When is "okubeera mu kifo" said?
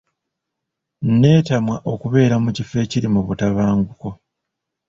1.93-2.75